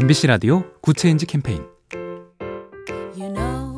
MBC 0.00 0.28
라디오 0.28 0.62
Good 0.80 0.98
Change 0.98 1.26
캠페인 1.26 1.60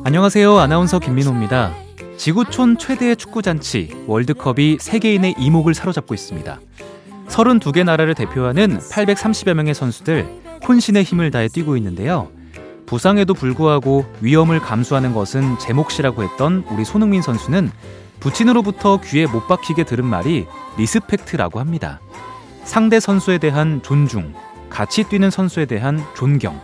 안녕하세요. 0.05 0.55
아나운서 0.55 0.99
김민호입니다. 0.99 1.73
지구촌 2.15 2.77
최대의 2.77 3.15
축구잔치 3.15 4.03
월드컵이 4.05 4.77
세계인의 4.79 5.33
이목을 5.39 5.73
사로잡고 5.73 6.13
있습니다. 6.13 6.59
32개 7.27 7.83
나라를 7.83 8.13
대표하는 8.13 8.77
830여 8.77 9.55
명의 9.55 9.73
선수들 9.73 10.27
혼신의 10.67 11.01
힘을 11.01 11.31
다해 11.31 11.47
뛰고 11.47 11.75
있는데요. 11.77 12.29
부상에도 12.85 13.33
불구하고 13.33 14.05
위험을 14.21 14.59
감수하는 14.59 15.15
것은 15.15 15.57
제 15.57 15.73
몫이라고 15.73 16.21
했던 16.21 16.63
우리 16.69 16.85
손흥민 16.85 17.23
선수는 17.23 17.71
부친으로부터 18.19 19.01
귀에 19.01 19.25
못 19.25 19.47
박히게 19.47 19.85
들은 19.85 20.05
말이 20.05 20.45
respect라고 20.77 21.59
합니다. 21.59 21.99
상대 22.63 22.99
선수에 22.99 23.39
대한 23.39 23.81
존중, 23.81 24.35
같이 24.71 25.03
뛰는 25.03 25.29
선수에 25.29 25.65
대한 25.65 26.03
존경, 26.15 26.59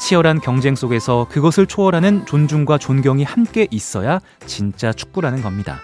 치열한 0.00 0.40
경쟁 0.40 0.74
속에서 0.74 1.26
그것을 1.30 1.66
초월하는 1.66 2.26
존중과 2.26 2.78
존경이 2.78 3.24
함께 3.24 3.66
있어야 3.70 4.20
진짜 4.46 4.92
축구라는 4.92 5.42
겁니다. 5.42 5.80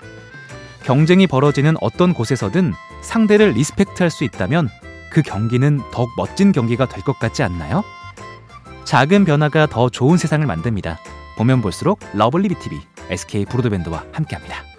경쟁이 0.84 1.26
벌어지는 1.26 1.76
어떤 1.80 2.12
곳에서든 2.12 2.74
상대를 3.02 3.52
respect할 3.52 4.10
수 4.10 4.24
있다면 4.24 4.68
그 5.10 5.22
경기는 5.22 5.80
더욱 5.92 6.10
멋진 6.16 6.52
경기가 6.52 6.86
될 6.86 7.02
것 7.02 7.18
같지 7.18 7.42
않나요? 7.42 7.82
작은 8.84 9.24
변화가 9.24 9.66
더 9.66 9.88
좋은 9.88 10.18
세상을 10.18 10.44
만듭니다. 10.46 10.98
보면 11.36 11.62
볼수록 11.62 12.00
lovely 12.12 12.48
B 12.48 12.59
tv 12.59 12.80
SK 13.10 13.46
브로드밴드와 13.46 14.04
함께합니다. 14.12 14.73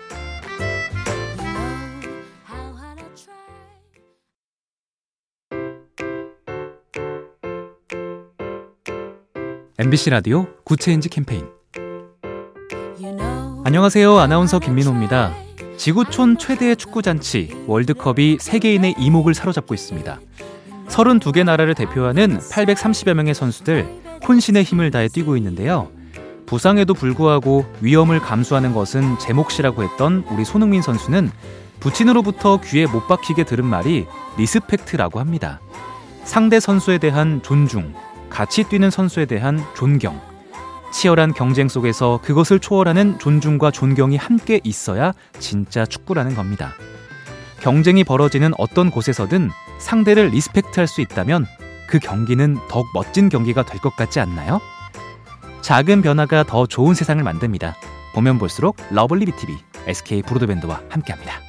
MBC 9.78 10.10
라디오 10.10 10.48
Good 10.64 10.82
Change 10.82 11.10
캠페인 11.10 11.48
안녕하세요. 13.66 14.18
아나운서 14.18 14.58
김민호입니다. 14.58 15.34
지구촌 15.76 16.38
최대의 16.38 16.78
축구잔치 16.78 17.66
월드컵이 17.68 18.38
세계인의 18.40 18.96
이목을 18.98 19.34
사로잡고 19.34 19.74
있습니다. 19.74 20.22
32개 20.88 21.44
나라를 21.44 21.76
대표하는 21.76 22.40
830여 22.40 23.16
명의 23.16 23.34
선수들 23.34 23.86
혼신의 24.26 24.64
힘을 24.64 24.92
다해 24.92 25.10
뛰고 25.10 25.36
있는데요. 25.36 25.90
부상에도 26.46 26.94
불구하고 26.94 27.66
위험을 27.82 28.22
감수하는 28.22 28.74
것은 28.74 29.20
제 29.20 29.34
몫이라고 29.34 29.84
했던 29.84 30.24
우리 30.32 30.46
손흥민 30.46 30.82
선수는 30.82 31.30
부친으로부터 31.82 32.62
귀에 32.62 32.86
못 32.86 33.10
박히게 33.10 33.44
들은 33.44 33.66
말이 33.66 34.06
respect라고 34.38 35.20
합니다. 35.20 35.60
상대 36.24 36.62
선수에 36.62 36.98
대한 36.98 37.42
존중, 37.44 37.94
같이 38.30 38.64
뛰는 38.64 38.90
선수에 38.90 39.26
대한 39.26 39.64
존경, 39.76 40.20
치열한 40.92 41.34
경쟁 41.34 41.68
속에서 41.68 42.20
그것을 42.24 42.60
초월하는 42.60 43.20
존중과 43.20 43.72
존경이 43.72 44.18
함께 44.18 44.62
있어야 44.64 45.14
진짜 45.40 45.86
축구라는 45.86 46.36
겁니다. 46.36 46.74
경쟁이 47.62 48.04
벌어지는 48.04 48.52
어떤 48.58 48.92
곳에서든 48.92 49.50
상대를 49.80 50.28
respect할 50.30 50.88
수 50.88 51.02
있다면 51.02 51.46
그 51.88 52.00
경기는 52.00 52.58
더욱 52.70 52.88
멋진 52.94 53.30
경기가 53.30 53.64
될 53.64 53.80
것 53.80 53.96
같지 53.96 54.20
않나요? 54.20 54.62
작은 55.62 56.02
변화가 56.02 56.44
더 56.44 56.66
좋은 56.66 56.94
세상을 56.94 57.24
만듭니다. 57.24 57.76
보면 58.14 58.38
볼수록 58.40 58.78
lovely 58.92 59.26
B 59.26 59.37
tv 59.37 59.58
SK 59.88 60.22
브로드밴드와 60.24 60.82
함께합니다. 60.90 61.45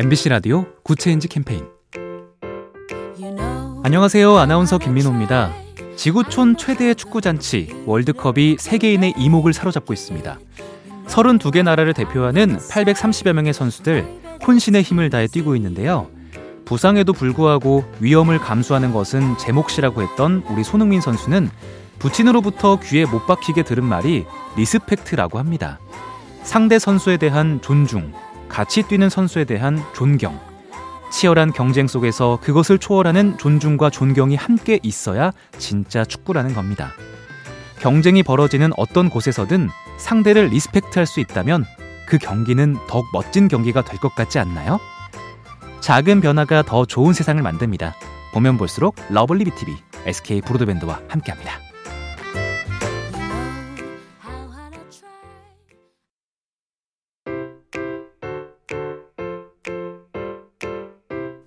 MBC 0.00 0.28
라디오 0.28 0.64
Good 0.84 1.01
Change 1.01 1.26
캠페인 1.26 1.64
안녕하세요. 3.82 4.36
아나운서 4.36 4.78
김민호입니다. 4.78 5.50
지구촌 5.96 6.56
최대의 6.56 6.94
축구잔치 6.94 7.82
월드컵이 7.84 8.58
세계인의 8.60 9.14
이목을 9.18 9.52
사로잡고 9.52 9.92
있습니다. 9.92 10.38
32개 11.08 11.64
나라를 11.64 11.94
대표하는 11.94 12.58
830여 12.58 13.32
명의 13.32 13.52
선수들 13.52 14.06
혼신의 14.46 14.82
힘을 14.82 15.10
다해 15.10 15.26
뛰고 15.26 15.56
있는데요. 15.56 16.06
부상에도 16.64 17.12
불구하고 17.12 17.82
위험을 17.98 18.38
감수하는 18.38 18.92
것은 18.92 19.36
제 19.36 19.50
몫이라고 19.50 20.02
했던 20.02 20.44
우리 20.48 20.62
손흥민 20.62 21.00
선수는 21.00 21.50
부친으로부터 21.98 22.78
귀에 22.84 23.04
못 23.04 23.26
박히게 23.26 23.64
들은 23.64 23.82
말이 23.82 24.26
respect라고 24.56 25.40
합니다. 25.40 25.80
상대 26.44 26.78
선수에 26.78 27.16
대한 27.16 27.60
존중, 27.60 28.12
같이 28.48 28.82
뛰는 28.82 29.08
선수에 29.08 29.44
대한 29.44 29.82
존경, 29.94 30.38
치열한 31.10 31.52
경쟁 31.52 31.86
속에서 31.86 32.38
그것을 32.42 32.78
초월하는 32.78 33.38
존중과 33.38 33.90
존경이 33.90 34.36
함께 34.36 34.78
있어야 34.82 35.32
진짜 35.58 36.04
축구라는 36.04 36.54
겁니다. 36.54 36.92
경쟁이 37.80 38.22
벌어지는 38.22 38.72
어떤 38.76 39.08
곳에서든 39.08 39.68
상대를 39.98 40.48
respect할 40.48 41.06
수 41.06 41.20
있다면 41.20 41.64
그 42.06 42.18
경기는 42.18 42.76
더욱 42.88 43.06
멋진 43.12 43.48
경기가 43.48 43.82
될 43.82 43.98
것 44.00 44.14
같지 44.14 44.38
않나요? 44.38 44.80
작은 45.80 46.20
변화가 46.20 46.62
더 46.62 46.84
좋은 46.84 47.12
세상을 47.12 47.40
만듭니다. 47.42 47.94
보면 48.32 48.58
볼수록 48.58 48.96
lovely 49.10 49.44
B 49.44 49.55
tv 49.55 49.76
SK 50.06 50.40
브로드밴드와 50.42 51.00
함께합니다. 51.08 51.67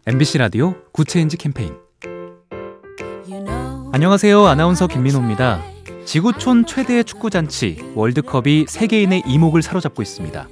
MBC 0.07 0.39
라디오 0.39 0.73
Good 0.93 1.11
Change 1.11 1.37
캠페인 1.37 1.75
안녕하세요. 3.93 4.47
아나운서 4.47 4.87
김민호입니다. 4.87 5.61
지구촌 6.05 6.65
최대의 6.65 7.03
축구잔치 7.03 7.91
월드컵이 7.93 8.65
세계인의 8.67 9.21
이목을 9.27 9.61
사로잡고 9.61 10.01
있습니다. 10.01 10.47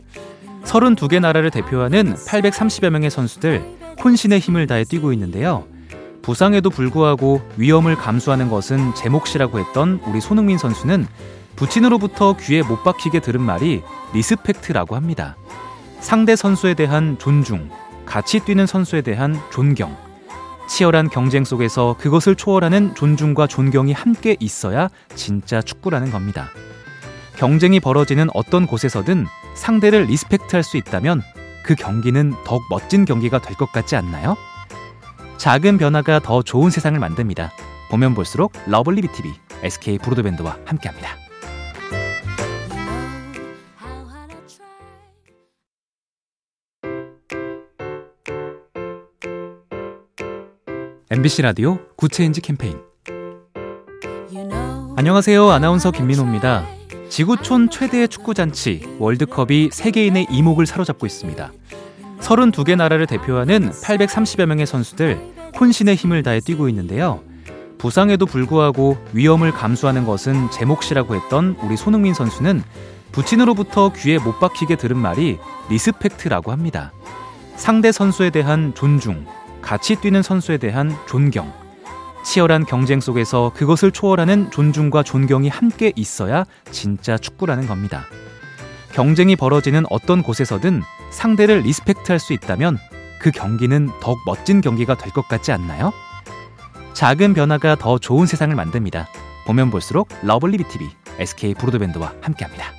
32개 0.66 1.20
나라를 1.20 1.50
대표하는 1.50 2.14
830여 2.14 2.92
명의 2.92 3.10
선수들 3.10 3.64
혼신의 4.04 4.40
힘을 4.40 4.68
다해 4.68 4.84
뛰고 4.84 5.14
있는데요. 5.14 5.66
부상에도 6.22 6.70
불구하고 6.70 7.42
위험을 7.58 7.96
감수하는 7.96 8.52
것은 8.52 8.94
제 8.94 9.10
몫이라고 9.10 9.58
했던 9.58 10.00
우리 10.06 10.22
손흥민 10.22 10.60
선수는 10.60 11.08
부친으로부터 11.56 12.38
귀에 12.38 12.62
못 12.62 12.84
박히게 12.84 13.20
들은 13.22 13.42
말이 13.42 13.81
respect라고 14.14 14.96
합니다. 14.96 15.38
상대 16.02 16.36
선수에 16.36 16.76
대한 16.76 17.18
존중, 17.18 17.72
같이 18.09 18.40
뛰는 18.40 18.66
선수에 18.66 19.02
대한 19.02 19.40
존경, 19.52 19.96
치열한 20.68 21.09
경쟁 21.09 21.44
속에서 21.46 21.96
그것을 22.00 22.36
초월하는 22.36 22.96
존중과 22.96 23.46
존경이 23.47 23.94
함께 23.94 24.36
있어야 24.40 24.90
진짜 25.16 25.62
축구라는 25.62 26.09
겁니다. 26.09 26.50
경쟁이 27.38 27.80
벌어지는 27.80 28.28
어떤 28.34 28.66
곳에서든 28.66 29.28
상대를 29.56 30.06
respect할 30.06 30.64
수 30.64 30.78
있다면 30.78 31.22
그 31.64 31.75
경기는 31.75 32.34
더욱 32.46 32.64
멋진 32.69 33.06
경기가 33.06 33.40
될 33.40 33.56
것 33.56 33.72
같지 33.72 33.96
않나요? 33.96 34.36
작은 35.38 35.78
변화가 35.78 36.19
더 36.19 36.42
좋은 36.42 36.69
세상을 36.72 37.00
만듭니다. 37.00 37.52
보면 37.92 38.16
볼수록 38.16 38.52
lovely 38.66 39.02
B 39.04 39.14
tv 39.14 39.34
SK 39.64 40.00
브로드밴드와 40.00 40.58
함께합니다. 40.66 41.29
MBC 51.12 51.42
라디오 51.42 51.80
Good 51.96 52.13
Change 52.13 52.40
캠페인 52.42 52.78
안녕하세요. 54.96 55.50
아나운서 55.50 55.90
김민호입니다. 55.90 56.68
지구촌 57.10 57.72
최대의 57.72 58.10
축구잔치 58.10 58.98
월드컵이 59.00 59.72
세계인의 59.72 60.28
이목을 60.30 60.68
사로잡고 60.68 61.07
있습니다. 61.07 61.51
32개 62.19 62.75
나라를 62.75 63.07
대표하는 63.07 63.72
830여 63.72 64.45
명의 64.45 64.68
선수들 64.68 65.19
혼신의 65.60 65.95
힘을 65.95 66.22
다해 66.22 66.42
뛰고 66.42 66.69
있는데요. 66.69 67.24
부상에도 67.80 68.28
불구하고 68.28 68.95
위험을 69.13 69.51
감수하는 69.51 70.06
것은 70.06 70.51
제 70.51 70.63
몫이라고 70.63 71.16
했던 71.16 71.57
우리 71.63 71.75
손흥민 71.75 72.13
선수는 72.13 72.62
부친으로부터 73.13 73.94
귀에 73.94 74.19
못 74.19 74.39
박히게 74.39 74.75
들은 74.75 74.95
말이 74.95 75.39
respect라고 75.72 76.51
합니다. 76.51 76.94
상대 77.56 77.92
선수에 77.92 78.30
대한 78.30 78.74
존중, 78.75 79.25
같이 79.62 79.96
뛰는 79.96 80.22
선수에 80.24 80.58
대한 80.58 80.96
존경, 81.08 81.52
치열한 82.24 82.66
경쟁 82.66 83.00
속에서 83.00 83.52
그것을 83.56 83.92
초월하는 83.92 84.52
존중과 84.52 85.04
존경이 85.04 85.50
함께 85.50 85.94
있어야 85.96 86.46
진짜 86.72 87.18
축구라는 87.18 87.68
겁니다. 87.68 88.06
경쟁이 88.94 89.36
벌어지는 89.36 89.86
어떤 89.90 90.24
곳에서든 90.24 90.82
상대를 91.12 91.60
respect할 91.62 92.19
수 92.20 92.34
있다면 92.34 92.78
그 93.20 93.32
경기는 93.32 93.90
더욱 94.02 94.20
멋진 94.26 94.62
경기가 94.62 94.96
될 94.96 95.12
것 95.12 95.28
같지 95.28 95.52
않나요? 95.52 95.92
작은 96.94 97.34
변화가 97.34 97.76
더 97.76 97.98
좋은 97.98 98.26
세상을 98.26 98.54
만듭니다. 98.56 99.08
보면 99.46 99.72
볼수록 99.72 100.10
lovely 100.24 100.57
B 100.57 100.68
tv 100.68 100.90
SK 101.20 101.54
브로드밴드와 101.56 102.14
함께합니다. 102.22 102.79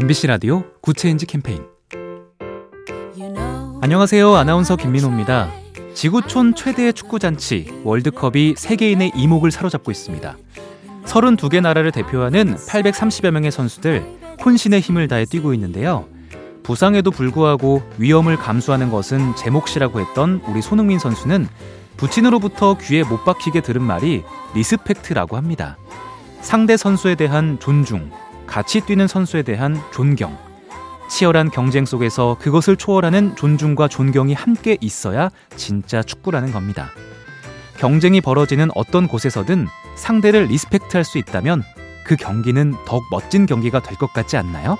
MBC 0.00 0.28
라디오 0.28 0.62
Good 0.80 0.98
Change 0.98 1.26
캠페인 1.26 1.60
안녕하세요. 3.82 4.32
아나운서 4.32 4.76
김민호입니다. 4.76 5.50
지구촌 5.92 6.54
최대의 6.54 6.92
축구잔치 6.92 7.80
월드컵이 7.82 8.54
세계인의 8.56 9.10
이목을 9.16 9.50
사로잡고 9.50 9.90
있습니다. 9.90 10.36
32개 11.04 11.60
나라를 11.60 11.90
대표하는 11.90 12.54
830여 12.54 13.32
명의 13.32 13.50
선수들 13.50 14.04
혼신의 14.44 14.78
힘을 14.78 15.08
다해 15.08 15.24
뛰고 15.24 15.52
있는데요. 15.54 16.06
부상에도 16.62 17.10
불구하고 17.10 17.82
위험을 17.98 18.36
감수하는 18.36 18.90
것은 18.90 19.34
제 19.34 19.50
몫이라고 19.50 19.98
했던 19.98 20.40
우리 20.46 20.62
손흥민 20.62 21.00
선수는 21.00 21.48
부친으로부터 21.96 22.78
귀에 22.78 23.02
못 23.02 23.24
박히게 23.24 23.62
들은 23.62 23.82
말이 23.82 24.22
respect라고 24.54 25.36
합니다. 25.36 25.76
상대 26.40 26.76
선수에 26.76 27.16
대한 27.16 27.58
존중, 27.58 28.12
같이 28.48 28.80
뛰는 28.80 29.06
선수에 29.06 29.42
대한 29.42 29.80
존경, 29.92 30.36
치열한 31.10 31.50
경쟁 31.50 31.84
속에서 31.84 32.36
그것을 32.40 32.76
초월하는 32.76 33.36
존중과 33.36 33.88
존경이 33.88 34.34
함께 34.34 34.76
있어야 34.80 35.30
진짜 35.56 36.02
축구라는 36.02 36.50
겁니다. 36.52 36.90
경쟁이 37.78 38.20
벌어지는 38.20 38.70
어떤 38.74 39.06
곳에서든 39.06 39.68
상대를 39.96 40.46
respect할 40.46 41.04
수 41.04 41.18
있다면 41.18 41.62
그 42.04 42.16
경기는 42.16 42.74
더욱 42.86 43.04
멋진 43.10 43.46
경기가 43.46 43.80
될 43.80 43.96
것 43.96 44.12
같지 44.12 44.36
않나요? 44.36 44.76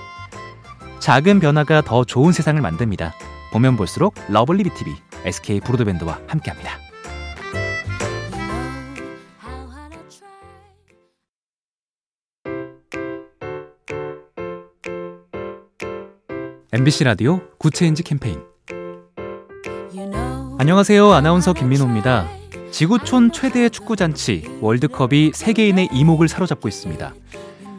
작은 0.99 1.39
변화가 1.39 1.81
더 1.81 2.03
좋은 2.03 2.31
세상을 2.33 2.59
만듭니다. 2.61 3.13
보면 3.51 3.77
볼수록 3.77 4.15
lovely 4.29 4.63
B 4.63 4.74
tv 4.74 4.95
SK 5.25 5.61
브로드밴드와 5.61 6.19
함께합니다. 6.27 6.88
MBC 16.71 17.03
라디오 17.03 17.41
Good 17.57 17.75
Change 17.75 18.03
캠페인 18.03 18.43
안녕하세요. 20.59 21.11
아나운서 21.11 21.51
김민호입니다. 21.51 22.27
지구촌 22.69 23.31
최대의 23.31 23.71
축구잔치 23.71 24.59
월드컵이 24.61 25.31
세계인의 25.33 25.89
이목을 25.91 26.27
사로잡고 26.27 26.67
있습니다. 26.67 27.15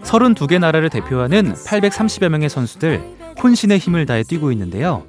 32개 0.02 0.58
나라를 0.58 0.90
대표하는 0.90 1.54
830여 1.54 2.30
명의 2.30 2.48
선수들 2.48 3.00
혼신의 3.40 3.78
힘을 3.78 4.06
다해 4.06 4.24
뛰고 4.24 4.50
있는데요. 4.50 5.04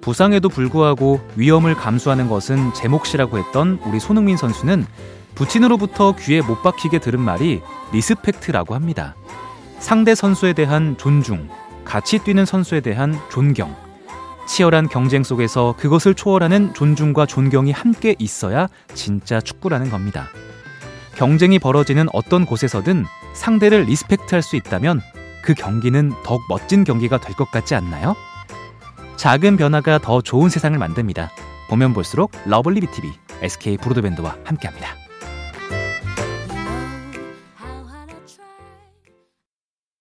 부상에도 0.00 0.48
불구하고 0.48 1.20
위험을 1.36 1.76
감수하는 1.76 2.28
것은 2.28 2.74
제 2.74 2.88
몫이라고 2.88 3.38
했던 3.38 3.78
우리 3.86 4.00
손흥민 4.00 4.36
선수는 4.36 4.84
부친으로부터 5.36 6.16
귀에 6.16 6.42
못 6.42 6.64
박히게 6.64 6.98
들은 6.98 7.20
말이 7.20 7.60
respect라고 7.92 8.74
합니다. 8.74 9.14
상대 9.78 10.16
선수에 10.16 10.52
대한 10.52 10.96
존중, 10.98 11.48
같이 11.90 12.20
뛰는 12.20 12.46
선수에 12.46 12.78
대한 12.78 13.18
존경, 13.32 13.74
치열한 14.46 14.88
경쟁 14.88 15.24
속에서 15.24 15.74
그것을 15.76 16.14
초월하는 16.14 16.72
존중과 16.72 17.26
존경이 17.26 17.72
함께 17.72 18.14
있어야 18.20 18.68
진짜 18.94 19.40
축구라는 19.40 19.90
겁니다. 19.90 20.28
경쟁이 21.16 21.58
벌어지는 21.58 22.06
어떤 22.12 22.46
곳에서든 22.46 23.06
상대를 23.34 23.82
respect할 23.86 24.40
수 24.40 24.54
있다면 24.54 25.00
그 25.42 25.52
경기는 25.52 26.12
더욱 26.22 26.42
멋진 26.48 26.84
경기가 26.84 27.18
될 27.18 27.34
것 27.34 27.50
같지 27.50 27.74
않나요? 27.74 28.14
작은 29.16 29.56
변화가 29.56 29.98
더 29.98 30.20
좋은 30.20 30.48
세상을 30.48 30.78
만듭니다. 30.78 31.32
보면 31.68 31.92
볼수록 31.92 32.30
lovely 32.46 32.82
B 32.82 32.91
tv 32.91 33.10
SK 33.42 33.78
브로드밴드와 33.78 34.36
함께합니다. 34.44 34.99